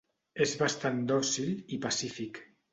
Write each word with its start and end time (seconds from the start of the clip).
És 0.45 0.53
bastant 0.61 1.03
dòcil 1.13 1.55
i 1.79 1.83
pacífic. 1.87 2.45